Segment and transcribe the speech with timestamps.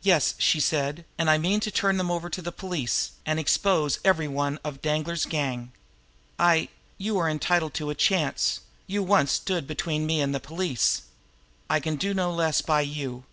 [0.00, 1.04] "Yes," she said.
[1.18, 4.80] "And I mean to turn them over to the police, and expose every one of
[4.80, 5.72] Danglar's gang.
[6.38, 11.02] I you are entitled to a chance; you once stood between me and the police.
[11.68, 13.24] I can do no less by you.